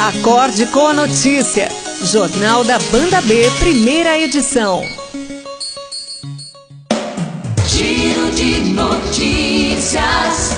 [0.00, 1.68] Acorde com a notícia.
[2.02, 4.82] Jornal da Banda B, primeira edição.
[7.66, 10.56] Giro de notícias.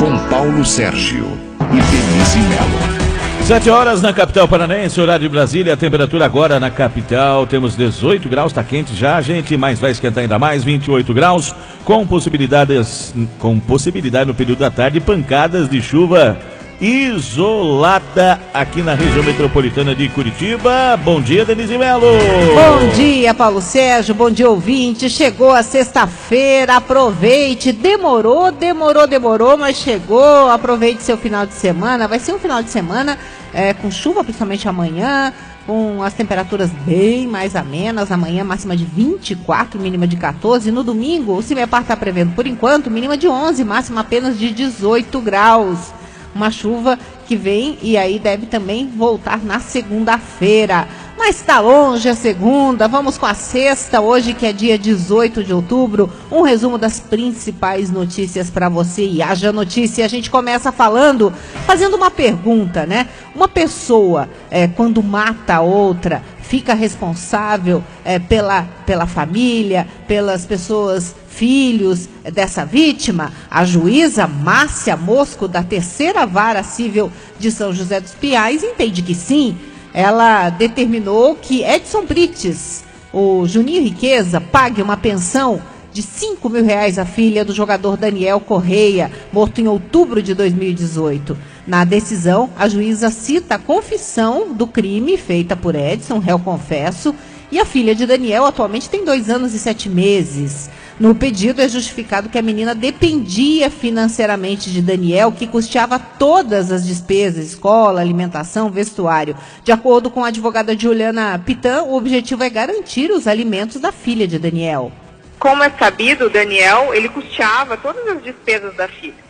[0.00, 1.26] Com Paulo Sérgio
[1.60, 3.44] e Denise Mello.
[3.46, 8.28] Sete horas na capital paranaense, horário de Brasília, a temperatura agora na capital, temos 18
[8.28, 11.54] graus, está quente já, gente, mas vai esquentar ainda mais, 28 graus,
[11.84, 16.36] com possibilidades, com possibilidade no período da tarde, pancadas de chuva
[16.80, 20.96] isolada aqui na região metropolitana de Curitiba.
[21.02, 22.06] Bom dia, Denise Melo.
[22.54, 24.14] Bom dia, Paulo Sérgio.
[24.14, 25.08] Bom dia, ouvinte.
[25.08, 26.76] Chegou a sexta-feira.
[26.76, 27.72] Aproveite.
[27.72, 30.50] Demorou, demorou, demorou, mas chegou.
[30.50, 32.08] Aproveite seu final de semana.
[32.08, 33.18] Vai ser um final de semana
[33.52, 35.32] é, com chuva, principalmente amanhã.
[35.66, 40.70] Com as temperaturas bem mais amenas, amanhã máxima de 24, mínima de 14.
[40.70, 45.18] No domingo, o CIMEPAR está prevendo, por enquanto, mínima de 11, máxima apenas de 18
[45.22, 45.94] graus
[46.34, 50.88] uma chuva que vem e aí deve também voltar na segunda-feira.
[51.26, 55.54] Mas está longe a segunda, vamos com a sexta, hoje que é dia 18 de
[55.54, 56.12] outubro.
[56.30, 60.04] Um resumo das principais notícias para você e haja notícia.
[60.04, 61.32] A gente começa falando,
[61.64, 63.08] fazendo uma pergunta, né?
[63.34, 72.06] Uma pessoa, é, quando mata outra, fica responsável é, pela, pela família, pelas pessoas filhos
[72.34, 78.62] dessa vítima, a juíza Márcia Mosco, da terceira vara civil de São José dos Piais,
[78.62, 79.56] entende que sim.
[79.94, 86.98] Ela determinou que Edson Brites, o Juninho Riqueza, pague uma pensão de 5 mil reais
[86.98, 91.38] à filha do jogador Daniel Correia, morto em outubro de 2018.
[91.64, 97.14] Na decisão, a juíza cita a confissão do crime feita por Edson, réu confesso,
[97.52, 100.68] e a filha de Daniel atualmente tem dois anos e sete meses.
[100.98, 106.86] No pedido é justificado que a menina dependia financeiramente de Daniel, que custeava todas as
[106.86, 109.36] despesas, escola, alimentação, vestuário.
[109.64, 114.28] De acordo com a advogada Juliana Pitan, o objetivo é garantir os alimentos da filha
[114.28, 114.92] de Daniel.
[115.36, 119.24] Como é sabido, Daniel, ele custeava todas as despesas da filha.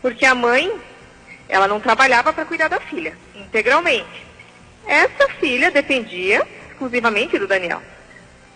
[0.00, 0.72] Porque a mãe,
[1.48, 4.24] ela não trabalhava para cuidar da filha, integralmente.
[4.86, 7.82] Essa filha dependia exclusivamente do Daniel.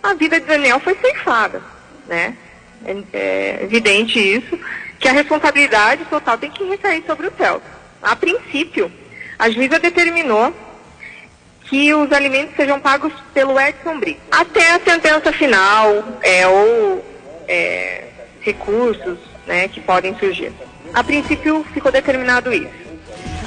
[0.01, 1.61] A vida de Daniel foi ceifada,
[2.07, 2.37] né?
[2.85, 4.59] É, é evidente isso,
[4.99, 7.65] que a responsabilidade total tem que recair sobre o Celso.
[8.01, 8.91] A princípio,
[9.37, 10.53] a juíza determinou
[11.65, 14.21] que os alimentos sejam pagos pelo Edson Brito.
[14.31, 17.03] Até a sentença final, é, ou
[17.47, 18.03] é,
[18.41, 20.51] recursos né, que podem surgir.
[20.93, 22.84] A princípio ficou determinado isso.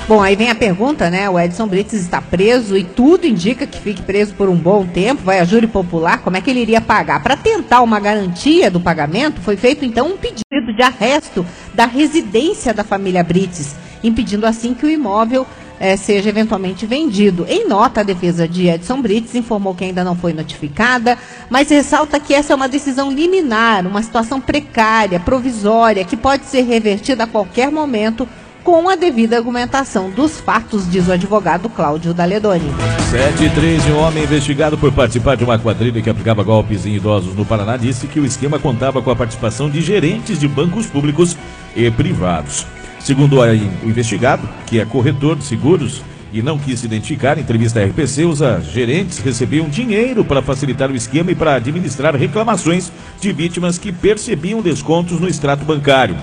[0.08, 1.28] Bom, aí vem a pergunta, né?
[1.28, 5.22] O Edson Brits está preso e tudo indica que fique preso por um bom tempo.
[5.22, 7.22] Vai a júri popular, como é que ele iria pagar?
[7.22, 12.72] Para tentar uma garantia do pagamento, foi feito então um pedido de arresto da residência
[12.72, 15.46] da família Brits, impedindo assim que o imóvel
[15.78, 17.44] é, seja eventualmente vendido.
[17.46, 21.18] Em nota, a defesa de Edson Brits informou que ainda não foi notificada,
[21.50, 26.62] mas ressalta que essa é uma decisão liminar, uma situação precária, provisória, que pode ser
[26.62, 28.26] revertida a qualquer momento
[28.62, 32.70] com a devida argumentação dos fatos, diz o advogado Cláudio Daledoni.
[33.10, 36.94] 7 e 3, um homem investigado por participar de uma quadrilha que aplicava golpes em
[36.94, 40.86] idosos no Paraná disse que o esquema contava com a participação de gerentes de bancos
[40.86, 41.36] públicos
[41.74, 42.66] e privados.
[43.00, 46.02] Segundo o investigado, que é corretor de seguros
[46.32, 48.40] e não quis se identificar, em entrevista à RPC, os
[48.70, 54.60] gerentes recebiam dinheiro para facilitar o esquema e para administrar reclamações de vítimas que percebiam
[54.60, 56.16] descontos no extrato bancário.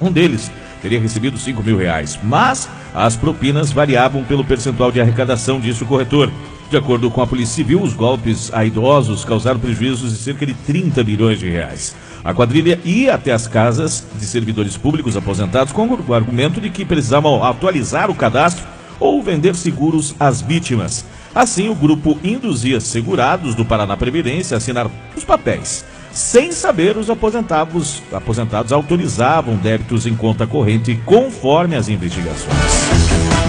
[0.00, 0.50] Um deles
[0.84, 5.86] teria recebido 5 mil reais, mas as propinas variavam pelo percentual de arrecadação, disse o
[5.86, 6.30] corretor.
[6.70, 10.52] De acordo com a Polícia Civil, os golpes a idosos causaram prejuízos de cerca de
[10.52, 11.96] 30 milhões de reais.
[12.22, 16.84] A quadrilha ia até as casas de servidores públicos aposentados com o argumento de que
[16.84, 18.66] precisavam atualizar o cadastro
[19.00, 21.06] ou vender seguros às vítimas.
[21.34, 25.82] Assim, o grupo induzia segurados do Paraná Previdência a assinar os papéis
[26.14, 32.54] sem saber, os aposentados, aposentados autorizavam débitos em conta corrente conforme as investigações.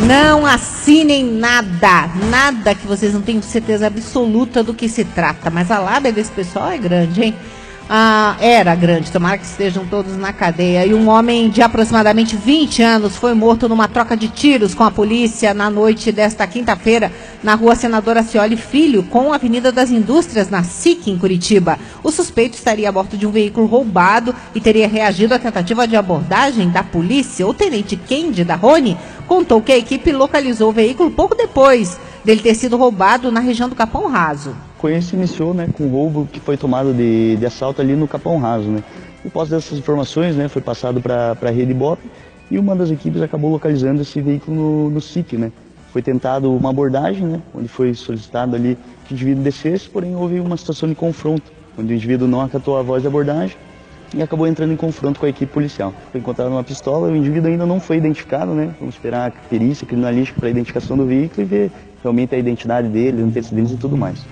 [0.08, 5.50] Não assinem nada, nada que vocês não tenham certeza absoluta do que se trata.
[5.50, 7.36] Mas a lábia desse pessoal é grande, hein?
[7.88, 10.88] Ah, era grande, tomara que estejam todos na cadeia.
[10.88, 14.90] E um homem de aproximadamente 20 anos foi morto numa troca de tiros com a
[14.90, 17.12] polícia na noite desta quinta-feira,
[17.44, 21.78] na rua Senadora Cioli Filho, com a Avenida das Indústrias, na SIC, em Curitiba.
[22.04, 25.96] O suspeito estaria a bordo de um veículo roubado e teria reagido à tentativa de
[25.96, 27.46] abordagem da polícia.
[27.46, 28.98] O tenente Kendi da Rony
[29.28, 33.70] contou que a equipe localizou o veículo pouco depois dele ter sido roubado na região
[33.70, 34.56] do Capão Raso
[34.86, 38.08] ocorrência se iniciou né, com o roubo que foi tomado de, de assalto ali no
[38.08, 38.70] Capão Raso.
[38.70, 38.84] Né.
[39.24, 42.00] E após dessas informações, né, foi passado para a rede BOP
[42.52, 45.52] e uma das equipes acabou localizando esse veículo no, no SIC, né,
[45.92, 50.40] Foi tentado uma abordagem, né, onde foi solicitado ali que o indivíduo descesse, porém houve
[50.40, 53.58] uma situação de confronto, onde o indivíduo não acatou a voz de abordagem
[54.14, 55.94] e acabou entrando em confronto com a equipe policial.
[56.12, 58.74] Foi encontrada uma pistola, o indivíduo ainda não foi identificado, né?
[58.80, 61.72] Vamos esperar a perícia criminalística para a identificação do veículo e ver
[62.04, 64.24] realmente a identidade dele, antecedentes e tudo mais.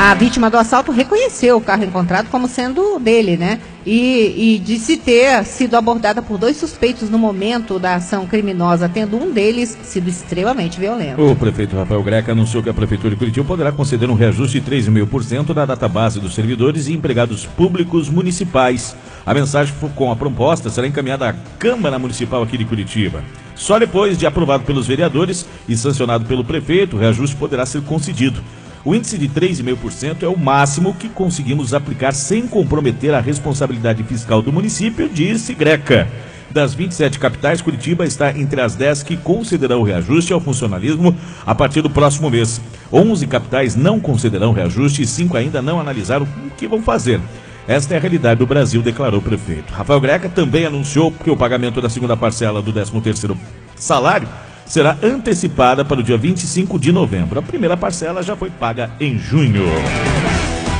[0.00, 3.58] A vítima do assalto reconheceu o carro encontrado como sendo dele, né?
[3.84, 9.16] E, e disse ter sido abordada por dois suspeitos no momento da ação criminosa, tendo
[9.16, 11.20] um deles sido extremamente violento.
[11.20, 14.70] O prefeito Rafael Greca anunciou que a Prefeitura de Curitiba poderá conceder um reajuste de
[14.70, 18.94] 3,5% da database dos servidores e empregados públicos municipais.
[19.26, 23.24] A mensagem com a proposta será encaminhada à Câmara Municipal aqui de Curitiba.
[23.56, 28.40] Só depois de aprovado pelos vereadores e sancionado pelo prefeito, o reajuste poderá ser concedido.
[28.88, 34.40] O índice de 3,5% é o máximo que conseguimos aplicar sem comprometer a responsabilidade fiscal
[34.40, 36.08] do município, disse Greca.
[36.50, 41.14] Das 27 capitais, Curitiba está entre as 10 que concederão reajuste ao funcionalismo
[41.44, 42.62] a partir do próximo mês.
[42.90, 47.20] 11 capitais não concederão reajuste e 5 ainda não analisaram o que vão fazer.
[47.66, 49.70] Esta é a realidade do Brasil, declarou o prefeito.
[49.70, 53.36] Rafael Greca também anunciou que o pagamento da segunda parcela do 13º
[53.76, 54.26] salário
[54.68, 57.38] será antecipada para o dia 25 de novembro.
[57.38, 59.64] A primeira parcela já foi paga em junho.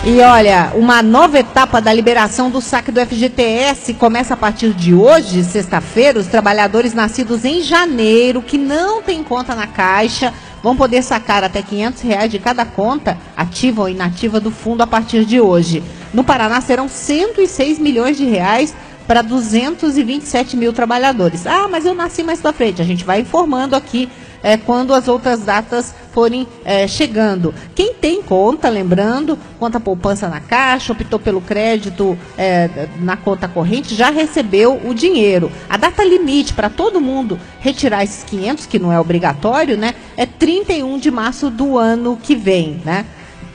[0.05, 4.95] E olha, uma nova etapa da liberação do saque do FGTS começa a partir de
[4.95, 6.21] hoje, sexta-feira.
[6.21, 10.33] Os trabalhadores nascidos em janeiro, que não têm conta na Caixa,
[10.63, 14.87] vão poder sacar até 500 reais de cada conta, ativa ou inativa do fundo, a
[14.87, 15.83] partir de hoje.
[16.15, 18.75] No Paraná serão 106 milhões de reais
[19.09, 21.47] para 227 mil trabalhadores.
[21.47, 22.83] Ah, mas eu nasci mais para frente.
[22.83, 24.07] A gente vai informando aqui
[24.43, 27.55] é, quando as outras datas forem é, chegando.
[27.75, 33.95] Quem tem conta, lembrando, conta poupança na caixa, optou pelo crédito é, na conta corrente,
[33.95, 35.51] já recebeu o dinheiro.
[35.71, 40.27] A data limite para todo mundo retirar esses 500, que não é obrigatório, né, é
[40.27, 43.07] 31 de março do ano que vem, né?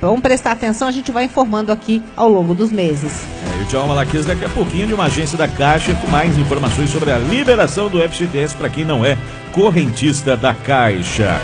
[0.04, 3.24] Vamos prestar atenção, a gente vai informando aqui ao longo dos meses.
[3.42, 6.38] É, e o Tchau Malaquias daqui a pouquinho de uma agência da Caixa com mais
[6.38, 9.18] informações sobre a liberação do FGTS para quem não é
[9.54, 11.40] correntista da Caixa.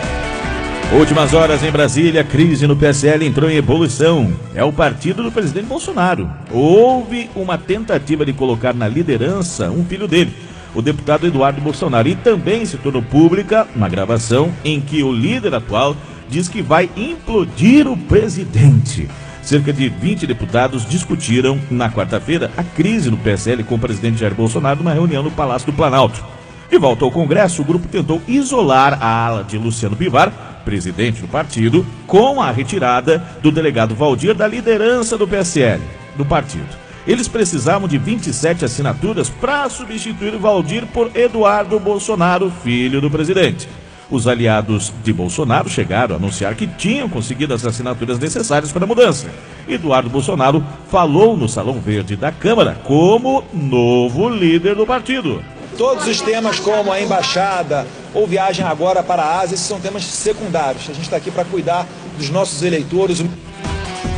[0.92, 4.30] Últimas horas em Brasília, crise no PSL entrou em evolução.
[4.54, 6.30] É o partido do presidente Bolsonaro.
[6.52, 10.34] Houve uma tentativa de colocar na liderança um filho dele,
[10.74, 12.08] o deputado Eduardo Bolsonaro.
[12.08, 15.96] E também se tornou pública uma gravação em que o líder atual
[16.30, 19.08] diz que vai implodir o presidente.
[19.42, 24.34] Cerca de 20 deputados discutiram na quarta-feira a crise no PSL com o presidente Jair
[24.34, 26.24] Bolsonaro numa reunião no Palácio do Planalto.
[26.70, 30.30] De volta ao Congresso, o grupo tentou isolar a ala de Luciano Bivar,
[30.64, 35.82] presidente do partido, com a retirada do delegado Valdir da liderança do PSL,
[36.16, 36.68] do partido.
[37.06, 43.66] Eles precisavam de 27 assinaturas para substituir Valdir por Eduardo Bolsonaro, filho do presidente.
[44.10, 48.86] Os aliados de Bolsonaro chegaram a anunciar que tinham conseguido as assinaturas necessárias para a
[48.86, 49.28] mudança.
[49.68, 55.40] Eduardo Bolsonaro falou no Salão Verde da Câmara como novo líder do partido.
[55.78, 60.04] Todos os temas como a embaixada ou viagem agora para a Ásia, esses são temas
[60.04, 60.90] secundários.
[60.90, 61.86] A gente está aqui para cuidar
[62.18, 63.24] dos nossos eleitores.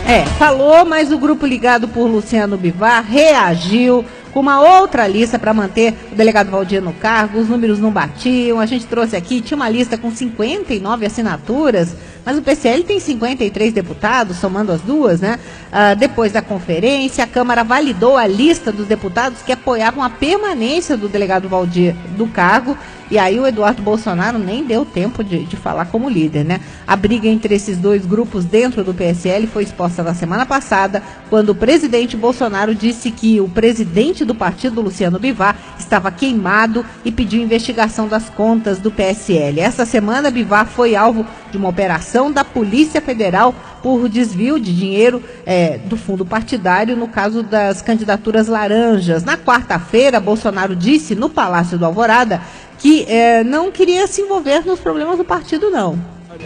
[0.08, 5.52] É, falou, mas o grupo ligado por Luciano Bivar reagiu com uma outra lista para
[5.52, 7.38] manter o delegado Valdir no cargo.
[7.38, 8.58] Os números não batiam.
[8.58, 13.72] A gente trouxe aqui, tinha uma lista com 59 assinaturas, mas o PCL tem 53
[13.72, 15.38] deputados, somando as duas, né?
[15.70, 20.96] Ah, depois da conferência, a Câmara validou a lista dos deputados que apoiavam a permanência
[20.96, 22.76] do delegado Valdir do cargo
[23.12, 26.62] e aí o Eduardo Bolsonaro nem deu tempo de, de falar como líder, né?
[26.86, 31.50] A briga entre esses dois grupos dentro do PSL foi exposta na semana passada, quando
[31.50, 37.42] o presidente Bolsonaro disse que o presidente do partido, Luciano Bivar, estava queimado e pediu
[37.42, 39.60] investigação das contas do PSL.
[39.60, 45.22] Essa semana, Bivar foi alvo de uma operação da Polícia Federal por desvio de dinheiro
[45.44, 49.22] é, do fundo partidário no caso das candidaturas laranjas.
[49.22, 52.40] Na quarta-feira, Bolsonaro disse no Palácio do Alvorada
[52.82, 55.96] que é, não queria se envolver nos problemas do partido, não.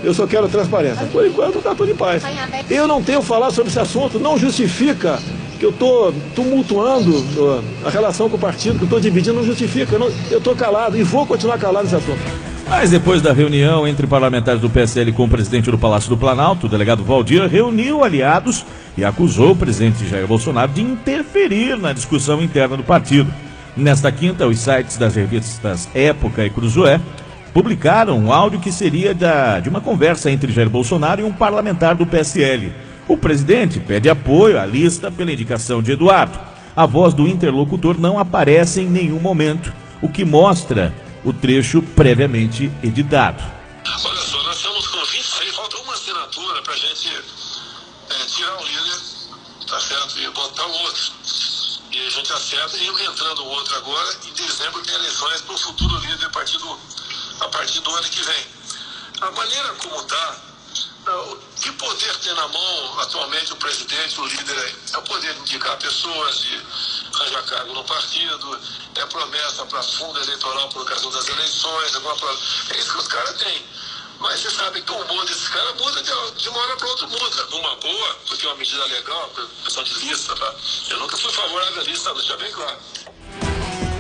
[0.05, 1.07] Eu só quero transparência.
[1.07, 2.23] Por enquanto está tudo em paz.
[2.69, 5.19] Eu não tenho falar sobre esse assunto, não justifica
[5.59, 9.97] que eu estou tumultuando a relação com o partido, que eu estou dividindo, não justifica.
[10.31, 12.21] Eu estou calado e vou continuar calado nesse assunto.
[12.69, 16.67] Mas depois da reunião entre parlamentares do PSL com o presidente do Palácio do Planalto,
[16.67, 18.67] o delegado Valdir reuniu aliados
[18.99, 23.33] e acusou o presidente Jair Bolsonaro de interferir na discussão interna do partido.
[23.77, 26.99] Nesta quinta, os sites das revistas Época e Cruzoé
[27.53, 31.95] publicaram um áudio que seria da, de uma conversa entre Jair Bolsonaro e um parlamentar
[31.95, 32.73] do PSL.
[33.07, 36.39] O presidente pede apoio à lista pela indicação de Eduardo.
[36.75, 40.93] A voz do interlocutor não aparece em nenhum momento, o que mostra
[41.23, 43.56] o trecho previamente editado.
[52.47, 56.81] Acerta e entrando outro agora, em dezembro tem eleições para o futuro líder do,
[57.41, 58.47] a partir do ano que vem.
[59.21, 60.37] A maneira como está,
[61.09, 64.77] o que poder tem na mão atualmente o presidente, o líder aí?
[64.93, 66.63] É o poder de indicar pessoas, de
[67.15, 68.61] arranjar cargo no partido,
[68.95, 73.67] é promessa para fundo eleitoral por causa das eleições, é isso que os caras têm.
[74.21, 77.07] Mas você sabe que o humor desses caras muda de, de uma hora para outra,
[77.09, 77.45] muda.
[77.47, 79.31] Numa boa, é uma medida legal,
[79.65, 80.53] questão de lista, tá?
[80.91, 82.77] Eu nunca fui favorável à lista, deixa bem claro.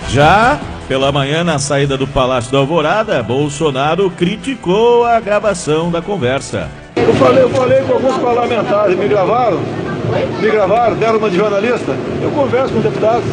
[0.08, 6.70] Já pela manhã, na saída do Palácio da Alvorada, Bolsonaro criticou a gravação da conversa.
[6.96, 9.58] Eu falei, eu falei com alguns parlamentares, me gravaram,
[10.40, 11.96] me gravaram, deram uma de jornalista.
[12.22, 13.24] Eu converso com deputados.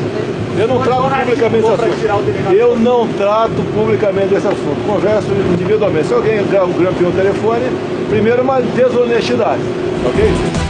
[0.58, 2.54] Eu não trato publicamente esse assunto.
[2.54, 4.86] Eu não trato publicamente esse assunto.
[4.86, 6.08] Converso individualmente.
[6.08, 7.66] Se alguém grampeou o telefone,
[8.10, 9.62] primeiro uma desonestidade.
[10.06, 10.63] Ok?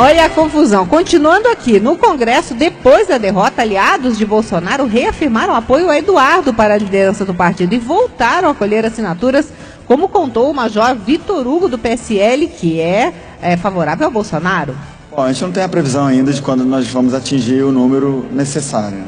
[0.00, 0.86] Olha a confusão.
[0.86, 6.74] Continuando aqui, no Congresso, depois da derrota, aliados de Bolsonaro reafirmaram apoio a Eduardo para
[6.74, 9.52] a liderança do partido e voltaram a colher assinaturas,
[9.88, 13.12] como contou o Major Vitor Hugo do PSL, que é,
[13.42, 14.72] é favorável ao Bolsonaro.
[15.10, 18.24] Bom, a gente não tem a previsão ainda de quando nós vamos atingir o número
[18.30, 19.02] necessário.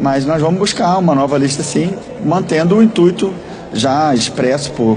[0.00, 1.92] Mas nós vamos buscar uma nova lista, sim,
[2.24, 3.34] mantendo o intuito
[3.72, 4.96] já expresso por,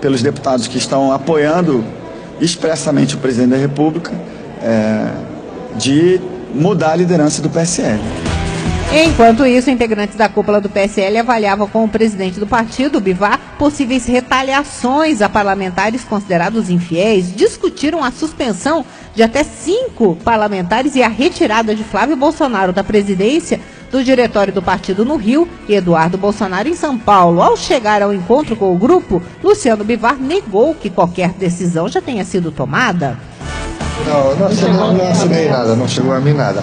[0.00, 1.84] pelos deputados que estão apoiando
[2.40, 4.10] expressamente o presidente da República
[4.64, 5.10] é,
[5.76, 6.20] de
[6.54, 8.00] mudar a liderança do PSL.
[8.92, 14.06] Enquanto isso, integrantes da cúpula do PSL avaliavam com o presidente do partido, Bivar, possíveis
[14.06, 21.74] retaliações a parlamentares considerados infiéis, discutiram a suspensão de até cinco parlamentares e a retirada
[21.74, 26.76] de Flávio Bolsonaro da presidência do diretório do partido no Rio e Eduardo Bolsonaro em
[26.76, 27.42] São Paulo.
[27.42, 32.24] Ao chegar ao encontro com o grupo, Luciano Bivar negou que qualquer decisão já tenha
[32.24, 33.18] sido tomada.
[34.06, 36.62] Não, não assinei, não assinei nada, não chegou a mim nada.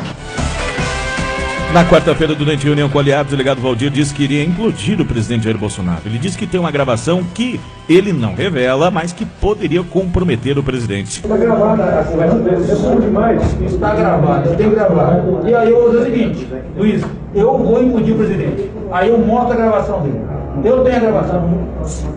[1.74, 5.46] Na quarta-feira, durante reunião com aliados, o delegado Valdir disse que iria implodir o presidente
[5.46, 6.02] Jair Bolsonaro.
[6.06, 10.64] Ele disse que tem uma gravação que ele não revela, mas que poderia comprometer o
[10.64, 11.22] presidente.
[11.22, 13.42] Está gravada a conversa dele, é bom demais.
[13.62, 15.48] Está gravada, eu tenho gravado.
[15.48, 17.02] E aí eu vou dizer o seguinte, Luiz,
[17.34, 18.70] eu vou implodir o presidente.
[18.92, 20.20] Aí eu mostro a gravação dele.
[20.66, 21.68] Eu tenho a gravação.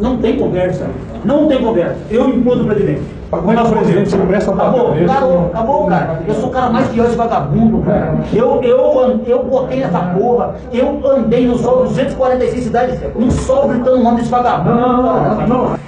[0.01, 0.89] Não tem conversa.
[1.25, 1.97] Não tem conversa.
[2.11, 3.03] Eu implodo o presidente.
[3.43, 6.23] Mas o presidente se presta pra Acabou, acabou, acabou, cara.
[6.27, 8.19] Eu sou o cara mais pior de vagabundo, cara.
[8.33, 13.99] Eu, eu, eu botei essa porra, eu andei no sol 246 cidades, no sol gritando
[13.99, 14.81] o nome desse vagabundo.
[14.81, 15.79] Não, não, não.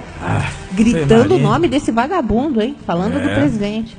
[0.73, 2.75] Gritando o nome desse vagabundo, hein?
[2.85, 3.35] Falando do É.
[3.35, 3.97] presidente.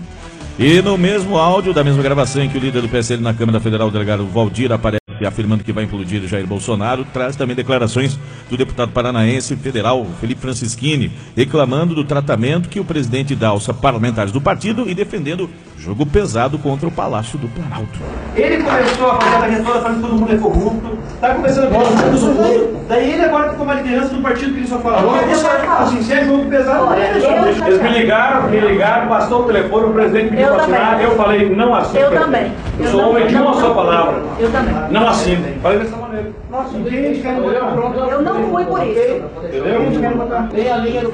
[0.58, 3.60] E no mesmo áudio da mesma gravação em que o líder do PSL na Câmara
[3.60, 8.56] Federal, o delegado Valdir, aparece afirmando que vai implodir Jair Bolsonaro, traz também declarações do
[8.56, 14.40] deputado paranaense federal Felipe Francischini, reclamando do tratamento que o presidente dá aos parlamentares do
[14.40, 17.98] partido e defendendo jogo pesado contra o Palácio do Planalto.
[18.34, 21.70] Ele começou a fazer a toda falando que todo mundo é corrupto, tá começando a
[21.70, 22.77] falar do corrupto.
[22.88, 25.00] Daí ele agora toma a liderança do partido que ele só fala.
[25.00, 28.48] Agora ele vai falar assim, se é jogo pesado, não é jogo Eles me ligaram,
[28.48, 31.04] me ligaram, passou o telefone, o presidente pediu Eu para assinar, também.
[31.04, 31.98] eu falei, não assino.
[31.98, 32.52] Eu também.
[32.78, 34.22] Eu Eu sou homem de eu uma só palavra.
[34.40, 34.74] Eu também.
[34.90, 35.44] Não assino.
[35.62, 36.32] Falei dessa maneira.
[36.50, 38.10] Nossa, não tem gente querendo botar.
[38.10, 39.00] Eu não fui por isso.
[39.44, 39.80] Entendeu?
[39.82, 40.48] Gente querendo botar.
[40.48, 41.12] Tem a linha do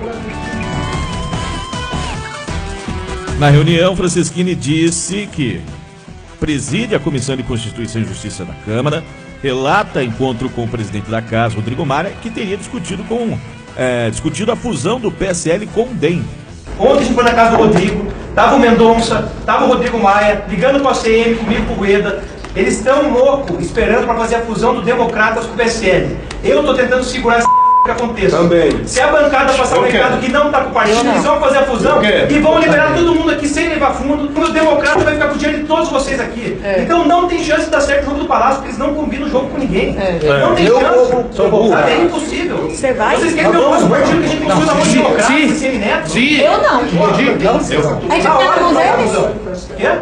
[3.41, 5.61] Na reunião, Francisquini disse que
[6.39, 9.03] preside a Comissão de Constituição e Justiça da Câmara,
[9.45, 13.39] relata encontro com o presidente da Casa, Rodrigo Maia, que teria discutido com
[13.77, 16.25] é, discutido a fusão do PSL com o DEM.
[16.79, 20.47] Ontem a gente foi na casa do Rodrigo, tava o Mendonça, tava o Rodrigo Maia,
[20.49, 22.25] ligando com a CM, comigo com o Rueda.
[22.57, 26.17] Eles estão loucos, esperando para fazer a fusão do Democratas com o PSL.
[26.43, 28.39] Eu tô tentando segurar essa que aconteça.
[28.39, 28.87] Também.
[28.87, 31.13] Se a bancada passar Eu o recado que não tá com o partido, Eu não.
[31.13, 34.25] eles vão fazer a fusão Eu e vão liberar todo mundo aqui sem levar fundo.
[34.41, 36.59] O Democrata vai ficar com o dinheiro de todos vocês aqui.
[36.79, 39.27] Então não tem chance de dar certo o jogo do Palácio, porque eles não combinam
[39.27, 39.95] o jogo com ninguém.
[40.41, 41.13] Não tem Eu chance.
[41.13, 41.69] vou- sou burro.
[41.71, 42.57] Sabe, É impossível.
[42.71, 43.17] Você vai?
[43.17, 45.79] Vocês querem ver o nosso partido que a gente construiu na mão de democrata, sem
[45.79, 46.19] neto?
[46.19, 46.81] Eu não.
[46.81, 49.13] A gente vai ficar na mão deles?
[49.13, 49.44] Quê?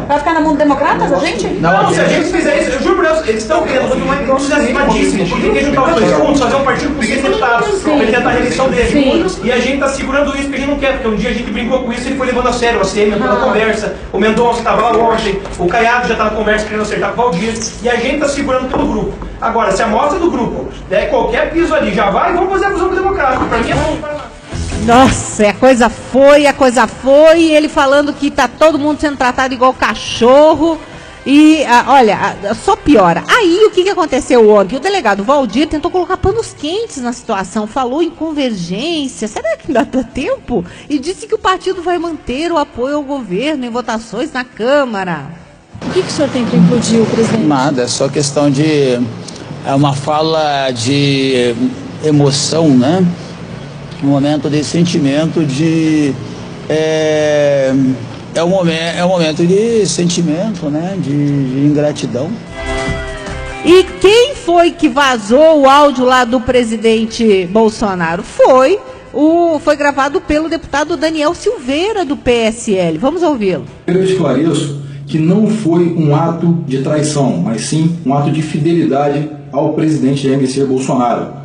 [0.09, 1.47] Vai ficar na mão do democratas, a gente?
[1.47, 4.17] Não, se a gente fizer isso, eu juro por Deus, eles estão querendo fazer uma
[4.17, 8.29] entusiasmadíssima, porque quer juntar os dois juntos, fazer um partido com 100 deputados, ele tentar
[8.29, 9.27] a reeleição dele.
[9.43, 11.33] E a gente tá segurando isso porque a gente não quer, porque um dia a
[11.33, 13.95] gente brincou com isso e ele foi levando a sério, a CM entrou na conversa,
[14.13, 17.25] o Mendonça estava lá ontem, o Caiado já tá na conversa querendo acertar com o
[17.25, 19.13] Valdir, e a gente tá segurando pelo grupo.
[19.41, 22.71] Agora, se a amostra do grupo der qualquer piso ali, já vai, vamos fazer a
[22.71, 23.45] fusão com o democrático.
[23.47, 24.32] Pra mim é bom.
[24.87, 29.17] Nossa, a coisa foi, a coisa foi, e ele falando que tá todo mundo sendo
[29.17, 30.79] tratado igual cachorro.
[31.25, 33.23] E ah, olha, ah, só piora.
[33.29, 34.75] Aí o que, que aconteceu ontem?
[34.75, 39.29] O delegado Valdir tentou colocar panos quentes na situação, falou em convergência.
[39.29, 40.65] Será que ainda dá tempo?
[40.91, 45.31] E disse que o partido vai manter o apoio ao governo em votações na Câmara.
[45.81, 47.45] O que, que o senhor tem para implodir o presidente?
[47.45, 49.01] Nada, é só questão de.
[49.65, 51.55] É uma fala de
[52.03, 53.07] emoção, né?
[54.03, 56.13] Um momento de sentimento de.
[56.69, 57.73] É,
[58.35, 60.97] é, um, momento, é um momento de sentimento, né?
[60.99, 62.31] De, de ingratidão.
[63.65, 68.23] E quem foi que vazou o áudio lá do presidente Bolsonaro?
[68.25, 68.79] Foi
[69.13, 72.99] o foi gravado pelo deputado Daniel Silveira do PSL.
[72.99, 73.65] Vamos ouvi-lo.
[73.87, 79.31] Eu esclareço que não foi um ato de traição, mas sim um ato de fidelidade
[79.53, 81.42] ao presidente Jair Messias Bolsonaro.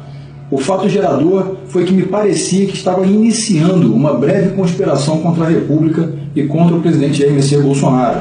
[0.49, 5.49] O fato gerador foi que me parecia que estava iniciando uma breve conspiração contra a
[5.49, 8.19] República e contra o presidente Jair Bolsonaro.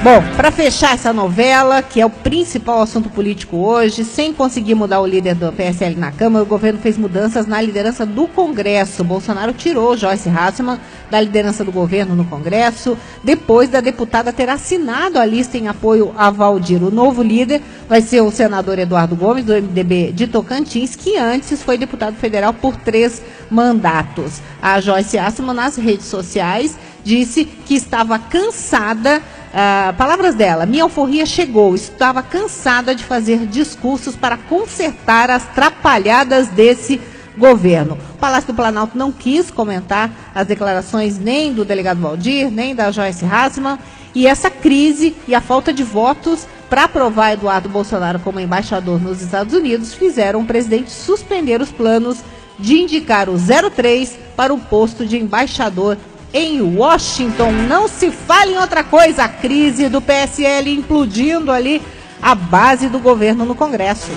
[0.00, 5.00] Bom, para fechar essa novela, que é o principal assunto político hoje, sem conseguir mudar
[5.00, 9.02] o líder do PSL na Câmara, o governo fez mudanças na liderança do Congresso.
[9.02, 10.78] Bolsonaro tirou Joyce Hasselman
[11.10, 16.14] da liderança do governo no Congresso, depois da deputada ter assinado a lista em apoio
[16.16, 16.80] a Valdir.
[16.80, 21.60] O novo líder vai ser o senador Eduardo Gomes, do MDB de Tocantins, que antes
[21.60, 24.40] foi deputado federal por três mandatos.
[24.62, 29.20] A Joyce Hasselman, nas redes sociais, disse que estava cansada
[29.52, 36.48] ah, palavras dela, minha alforria chegou, estava cansada de fazer discursos para consertar as trapalhadas
[36.48, 37.00] desse
[37.36, 37.96] governo.
[38.14, 42.90] O Palácio do Planalto não quis comentar as declarações nem do delegado Valdir, nem da
[42.90, 43.78] Joyce Hasselman,
[44.14, 49.22] e essa crise e a falta de votos para aprovar Eduardo Bolsonaro como embaixador nos
[49.22, 52.18] Estados Unidos fizeram o presidente suspender os planos
[52.58, 55.96] de indicar o 03 para o posto de embaixador
[56.32, 57.52] em Washington.
[57.52, 59.24] Não se fale em outra coisa.
[59.24, 61.82] A crise do PSL implodindo ali
[62.20, 64.10] a base do governo no Congresso.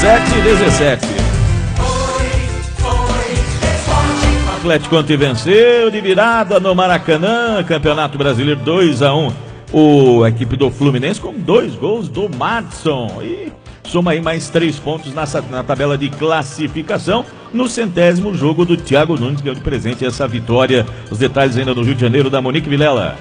[0.00, 1.06] 7 e 17.
[4.46, 9.32] O Atlético ontem venceu de virada no Maracanã, Campeonato Brasileiro 2 a 1
[9.72, 13.22] O a equipe do Fluminense com dois gols do Madson.
[13.22, 13.52] E
[13.86, 19.18] soma aí mais três pontos na, na tabela de classificação no centésimo jogo do Thiago
[19.18, 20.86] Nunes, ganhou de presente essa vitória.
[21.10, 23.16] Os detalhes ainda no Rio de Janeiro da Monique Vilela.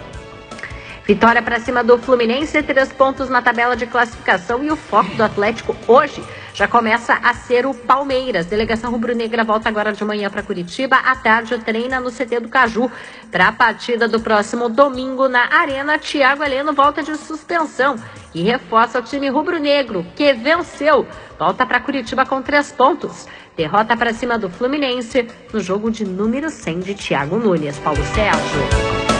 [1.07, 5.23] Vitória para cima do Fluminense, três pontos na tabela de classificação e o foco do
[5.23, 6.21] Atlético hoje
[6.55, 8.45] já começa a ser o Palmeiras.
[8.45, 12.89] Delegação rubro-negra volta agora de manhã para Curitiba, à tarde treina no CT do Caju.
[13.29, 17.97] Para a partida do próximo domingo na Arena, Thiago Heleno volta de suspensão
[18.33, 21.05] e reforça o time rubro-negro, que venceu.
[21.37, 23.27] Volta para Curitiba com três pontos.
[23.57, 27.77] Derrota para cima do Fluminense no jogo de número 100 de Thiago Nunes.
[27.79, 29.14] Paulo Sérgio.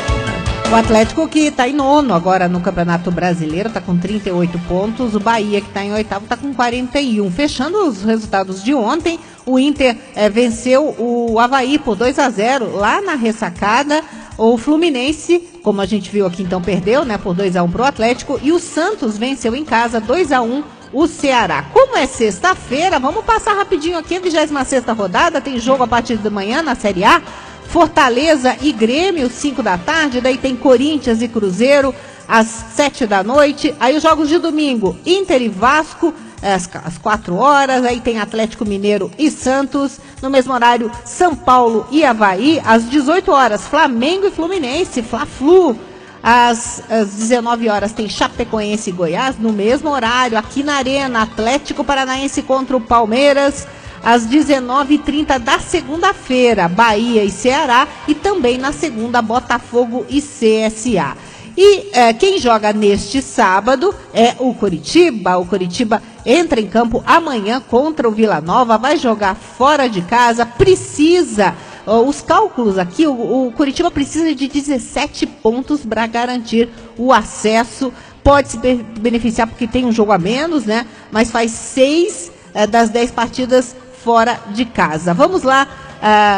[0.76, 5.16] O Atlético que está em nono agora no Campeonato Brasileiro, está com 38 pontos.
[5.16, 7.32] O Bahia que está em oitavo está com 41.
[7.32, 12.76] Fechando os resultados de ontem, o Inter é, venceu o Havaí por 2 a 0
[12.76, 14.04] lá na ressacada.
[14.38, 17.82] O Fluminense, como a gente viu aqui, então perdeu, né, por 2 a 1 para
[17.82, 18.38] o Atlético.
[18.44, 20.62] E o Santos venceu em casa 2 a 1
[20.94, 21.66] o Ceará.
[21.74, 25.42] Como é sexta-feira, vamos passar rapidinho aqui a 26 rodada.
[25.42, 27.22] Tem jogo a partir de manhã na Série A.
[27.68, 30.22] Fortaleza e Grêmio, 5 da tarde.
[30.22, 31.94] Daí tem Corinthians e Cruzeiro,
[32.28, 33.76] às 7 da noite.
[33.80, 37.84] Aí os jogos de domingo, Inter e Vasco, às, às 4 horas.
[37.84, 40.00] Aí tem Atlético Mineiro e Santos.
[40.22, 42.62] No mesmo horário, São Paulo e Havaí.
[42.64, 45.78] Às 18 horas, Flamengo e Fluminense, Fla-Flu.
[46.28, 49.38] Às, às 19 horas tem Chapecoense e Goiás.
[49.38, 53.68] No mesmo horário, aqui na Arena, Atlético Paranaense contra o Palmeiras
[54.04, 61.16] às 19h30 da segunda-feira, Bahia e Ceará, e também na segunda, Botafogo e CSA.
[61.56, 65.38] E é, quem joga neste sábado é o Curitiba.
[65.38, 70.44] O Curitiba entra em campo amanhã contra o Vila Nova, vai jogar fora de casa,
[70.44, 71.56] precisa.
[71.86, 77.94] Os cálculos aqui, o, o Curitiba precisa de 17 pontos para garantir o acesso.
[78.24, 78.58] Pode se
[79.00, 80.88] beneficiar porque tem um jogo a menos, né?
[81.12, 85.14] Mas faz seis é, das 10 partidas fora de casa.
[85.14, 85.68] Vamos lá,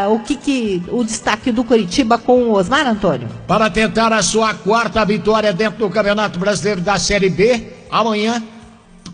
[0.07, 3.27] uh, o que, que o destaque do Curitiba com o Osmar Antônio?
[3.47, 8.41] Para tentar a sua quarta vitória dentro do Campeonato Brasileiro da Série B, amanhã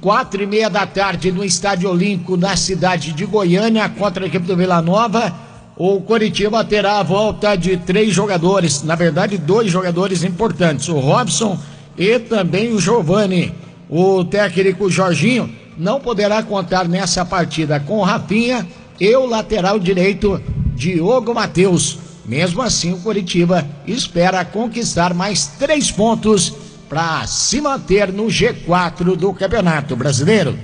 [0.04, 4.46] quatro e meia da tarde no Estádio Olímpico na cidade de Goiânia contra a equipe
[4.46, 5.34] do Vila Nova.
[5.75, 11.57] O Curitiba terá a volta de três jogadores, na verdade dois jogadores importantes, o Robson
[11.97, 13.51] e também o Giovani.
[13.89, 18.67] O técnico Jorginho não poderá contar nessa partida com o Rafinha
[18.99, 20.39] e o lateral direito
[20.75, 21.97] Diogo Matheus.
[22.23, 26.53] Mesmo assim, o Curitiba espera conquistar mais três pontos
[26.88, 30.57] para se manter no G4 do Campeonato Brasileiro.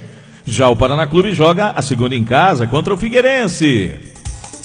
[0.46, 4.09] Já o Paraná Clube joga a segunda em casa contra o Figueirense.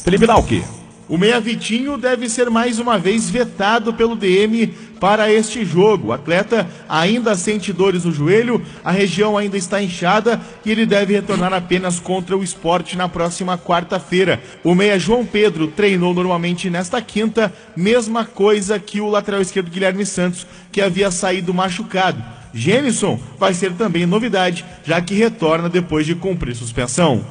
[0.04, 0.62] Felipe Dalque.
[1.08, 4.66] O Meia Vitinho deve ser mais uma vez vetado pelo DM
[5.00, 6.08] para este jogo.
[6.08, 11.14] O atleta ainda sente dores no joelho, a região ainda está inchada e ele deve
[11.14, 14.42] retornar apenas contra o esporte na próxima quarta-feira.
[14.62, 20.04] O Meia João Pedro treinou normalmente nesta quinta, mesma coisa que o lateral esquerdo Guilherme
[20.04, 22.22] Santos, que havia saído machucado.
[22.52, 27.24] Jenison vai ser também novidade, já que retorna depois de cumprir suspensão.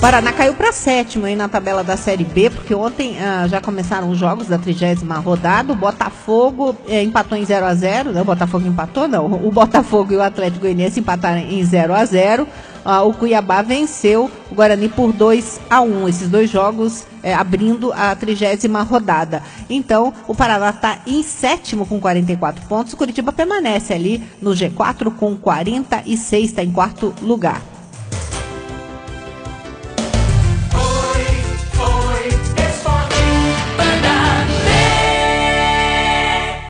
[0.00, 4.08] Paraná caiu para sétimo aí na tabela da Série B, porque ontem ah, já começaram
[4.08, 5.72] os jogos da trigésima rodada.
[5.72, 8.22] O Botafogo eh, empatou em 0 a 0 né?
[8.22, 9.26] O Botafogo empatou, não.
[9.26, 12.46] O Botafogo e o Atlético Goianiense empataram em 0 a 0
[12.84, 17.92] ah, O Cuiabá venceu o Guarani por 2 a 1 Esses dois jogos eh, abrindo
[17.92, 19.42] a trigésima rodada.
[19.68, 22.92] Então, o Paraná está em sétimo com 44 pontos.
[22.92, 27.77] O Curitiba permanece ali no G4 com 46, está em quarto lugar.